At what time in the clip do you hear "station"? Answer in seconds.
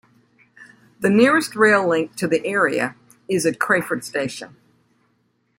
4.03-4.55